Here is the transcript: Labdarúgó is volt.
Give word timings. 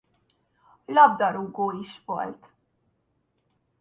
Labdarúgó 0.85 1.71
is 1.71 2.01
volt. 2.05 2.49